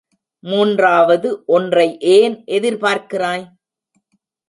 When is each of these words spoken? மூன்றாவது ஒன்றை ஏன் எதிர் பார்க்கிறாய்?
மூன்றாவது 0.43 1.29
ஒன்றை 1.45 1.87
ஏன் 1.99 2.35
எதிர் 2.45 2.79
பார்க்கிறாய்? 2.79 3.45